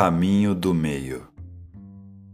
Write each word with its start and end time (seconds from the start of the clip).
caminho 0.00 0.54
do 0.54 0.72
meio. 0.72 1.28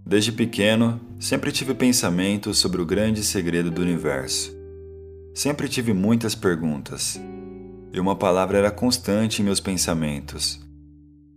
Desde 0.06 0.30
pequeno, 0.30 1.00
sempre 1.18 1.50
tive 1.50 1.74
pensamentos 1.74 2.58
sobre 2.58 2.80
o 2.80 2.86
grande 2.86 3.24
segredo 3.24 3.72
do 3.72 3.82
universo. 3.82 4.56
Sempre 5.34 5.68
tive 5.68 5.92
muitas 5.92 6.32
perguntas, 6.32 7.20
e 7.92 7.98
uma 7.98 8.14
palavra 8.14 8.58
era 8.58 8.70
constante 8.70 9.42
em 9.42 9.44
meus 9.44 9.58
pensamentos. 9.58 10.64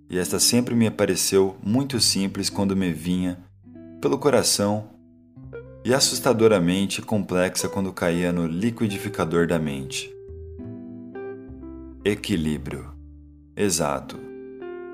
E 0.08 0.20
esta 0.20 0.40
sempre 0.40 0.76
me 0.76 0.86
apareceu 0.86 1.58
muito 1.64 2.00
simples 2.00 2.48
quando 2.48 2.76
me 2.76 2.94
vinha 2.94 3.40
pelo 4.00 4.20
coração 4.20 4.88
e 5.84 5.96
assustadoramente 5.96 7.02
complexa 7.02 7.68
quando 7.68 7.92
caía 7.92 8.32
no 8.32 8.46
liquidificador 8.46 9.48
da 9.48 9.58
mente. 9.58 10.14
Equilíbrio. 12.06 12.94
Exato. 13.58 14.29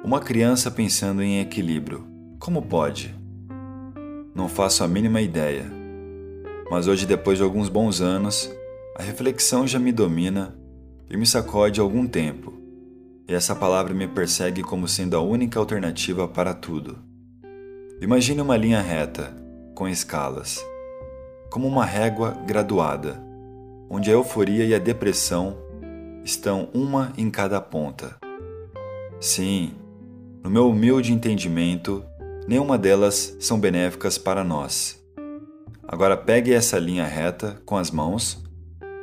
Uma 0.06 0.20
criança 0.20 0.70
pensando 0.70 1.24
em 1.24 1.42
equilíbrio. 1.42 2.06
Como 2.38 2.62
pode? 2.62 3.16
Não 4.36 4.48
faço 4.48 4.84
a 4.84 4.88
mínima 4.88 5.20
ideia. 5.20 5.66
Mas 6.70 6.88
hoje, 6.88 7.08
depois 7.08 7.40
de 7.40 7.44
alguns 7.44 7.70
bons 7.70 8.02
anos, 8.02 8.48
a 8.96 9.02
reflexão 9.02 9.66
já 9.66 9.80
me 9.80 9.92
domina 9.92 10.56
e 11.10 11.18
me 11.18 11.26
sacode 11.26 11.80
algum 11.80 12.06
tempo. 12.06 12.54
E 13.28 13.34
essa 13.34 13.56
palavra 13.56 13.96
me 13.96 14.08
persegue 14.08 14.62
como 14.62 14.88
sendo 14.88 15.18
a 15.18 15.22
única 15.22 15.58
alternativa 15.58 16.28
para 16.28 16.54
tudo. 16.54 17.00
Imagine 18.00 18.42
uma 18.42 18.56
linha 18.58 18.82
reta, 18.82 19.36
com 19.74 19.88
escalas, 19.88 20.64
como 21.50 21.68
uma 21.68 21.84
régua 21.84 22.38
graduada, 22.46 23.20
onde 23.90 24.12
a 24.12 24.14
euforia 24.14 24.66
e 24.66 24.76
a 24.76 24.78
depressão 24.78 25.58
estão 26.24 26.70
uma 26.76 27.12
em 27.18 27.32
cada 27.32 27.60
ponta. 27.60 28.18
Sim, 29.20 29.74
no 30.46 30.52
meu 30.52 30.70
humilde 30.70 31.12
entendimento, 31.12 32.06
nenhuma 32.48 32.78
delas 32.78 33.36
são 33.40 33.60
benéficas 33.60 34.16
para 34.16 34.44
nós. 34.44 35.04
Agora 35.88 36.16
pegue 36.16 36.54
essa 36.54 36.78
linha 36.78 37.04
reta 37.04 37.60
com 37.66 37.76
as 37.76 37.90
mãos 37.90 38.46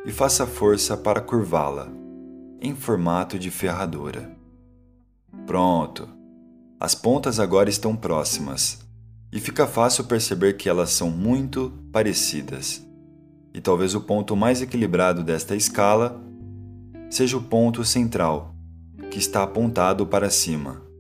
e 0.07 0.13
faça 0.13 0.47
força 0.47 0.97
para 0.97 1.20
curvá-la, 1.20 1.89
em 2.61 2.77
formato 2.77 3.41
de 3.41 3.51
ferradura. 3.51 4.31
Pronto! 5.45 6.09
As 6.79 6.95
pontas 6.95 7.41
agora 7.41 7.69
estão 7.69 7.97
próximas 7.97 8.79
e 9.33 9.41
fica 9.41 9.67
fácil 9.67 10.05
perceber 10.05 10.53
que 10.53 10.69
elas 10.69 10.91
são 10.91 11.11
muito 11.11 11.73
parecidas. 11.91 12.87
E 13.53 13.61
talvez 13.61 13.97
o 13.97 14.01
ponto 14.01 14.37
mais 14.37 14.63
equilibrado 14.63 15.25
desta 15.25 15.57
escala 15.57 16.23
seja 17.11 17.37
o 17.37 17.43
ponto 17.43 17.85
central, 17.85 18.55
que 19.11 19.19
está 19.19 19.43
apontado 19.43 20.07
para 20.07 20.31
cima. 20.31 20.92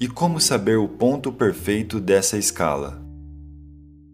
E 0.00 0.06
como 0.06 0.40
saber 0.40 0.78
o 0.78 0.86
ponto 0.86 1.32
perfeito 1.32 1.98
dessa 1.98 2.38
escala? 2.38 3.02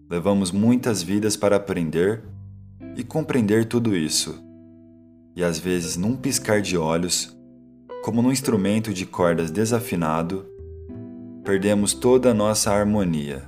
Levamos 0.09 0.51
muitas 0.51 1.03
vidas 1.03 1.37
para 1.37 1.57
aprender 1.57 2.23
e 2.97 3.05
compreender 3.05 3.67
tudo 3.67 3.95
isso. 3.95 4.43
E 5.37 5.45
às 5.45 5.59
vezes, 5.59 5.95
num 5.95 6.17
piscar 6.17 6.63
de 6.63 6.79
olhos, 6.79 7.37
como 8.03 8.23
num 8.23 8.33
instrumento 8.33 8.95
de 8.95 9.05
cordas 9.05 9.51
desafinado, 9.51 10.47
perdemos 11.45 11.93
toda 11.93 12.31
a 12.31 12.35
nossa 12.35 12.73
harmonia. 12.73 13.43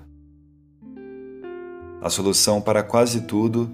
A 2.03 2.11
solução 2.11 2.61
para 2.61 2.83
quase 2.83 3.23
tudo 3.23 3.71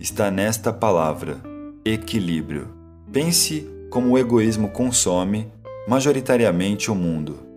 está 0.00 0.30
nesta 0.30 0.72
palavra: 0.72 1.42
equilíbrio. 1.84 2.70
Pense 3.12 3.68
como 3.90 4.12
o 4.12 4.18
egoísmo 4.18 4.70
consome 4.70 5.46
majoritariamente 5.86 6.90
o 6.90 6.94
mundo 6.94 7.47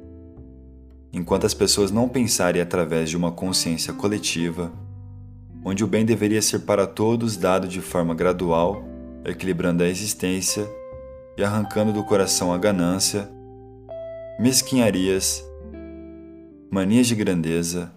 enquanto 1.14 1.45
as 1.45 1.54
pessoas 1.54 1.92
não 1.92 2.08
pensarem 2.08 2.62
através 2.62 3.10
de 3.10 3.17
uma 3.17 3.32
consciência 3.32 3.94
coletiva, 3.94 4.72
onde 5.64 5.83
o 5.83 5.88
bem 5.88 6.05
deveria 6.05 6.42
ser 6.42 6.60
para 6.60 6.88
todos 6.88 7.38
dado 7.38 7.67
de 7.67 7.82
forma 7.82 8.16
gradual, 8.16 8.83
equilibrando 9.26 9.83
a 9.83 9.88
existência 9.88 10.67
e 11.38 11.44
arrancando 11.44 11.94
do 11.94 12.04
coração 12.04 12.54
a 12.54 12.58
ganância, 12.58 13.30
mesquinharias, 14.39 15.45
manias 16.70 17.08
de 17.08 17.16
grandeza. 17.16 17.92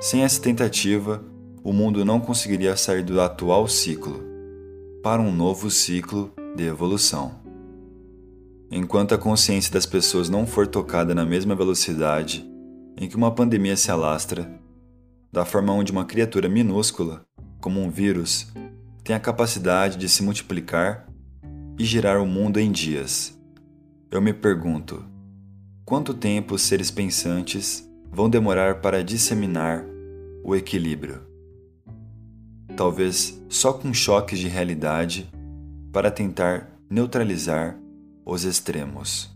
Sem 0.00 0.22
essa 0.22 0.40
tentativa, 0.40 1.22
o 1.62 1.72
mundo 1.72 2.04
não 2.04 2.18
conseguiria 2.18 2.76
sair 2.76 3.02
do 3.02 3.20
atual 3.20 3.68
ciclo 3.68 4.24
para 5.02 5.20
um 5.20 5.32
novo 5.32 5.70
ciclo 5.70 6.32
de 6.56 6.64
evolução. 6.64 7.49
Enquanto 8.70 9.14
a 9.14 9.18
consciência 9.18 9.72
das 9.72 9.84
pessoas 9.84 10.28
não 10.28 10.46
for 10.46 10.64
tocada 10.64 11.12
na 11.12 11.24
mesma 11.24 11.56
velocidade 11.56 12.48
em 12.96 13.08
que 13.08 13.16
uma 13.16 13.34
pandemia 13.34 13.76
se 13.76 13.90
alastra, 13.90 14.48
da 15.32 15.44
forma 15.44 15.72
onde 15.72 15.90
uma 15.90 16.04
criatura 16.04 16.48
minúscula, 16.48 17.24
como 17.60 17.80
um 17.80 17.90
vírus, 17.90 18.46
tem 19.02 19.16
a 19.16 19.20
capacidade 19.20 19.96
de 19.96 20.08
se 20.08 20.22
multiplicar 20.22 21.08
e 21.78 21.84
girar 21.84 22.22
o 22.22 22.26
mundo 22.26 22.60
em 22.60 22.70
dias. 22.70 23.36
Eu 24.08 24.20
me 24.20 24.32
pergunto: 24.32 25.04
quanto 25.84 26.14
tempo 26.14 26.54
os 26.54 26.62
seres 26.62 26.92
pensantes 26.92 27.88
vão 28.12 28.30
demorar 28.30 28.80
para 28.80 29.02
disseminar 29.02 29.84
o 30.44 30.54
equilíbrio? 30.54 31.22
Talvez 32.76 33.42
só 33.48 33.72
com 33.72 33.92
choques 33.92 34.38
de 34.38 34.46
realidade 34.46 35.28
para 35.92 36.10
tentar 36.10 36.70
neutralizar 36.88 37.76
os 38.24 38.44
extremos. 38.44 39.30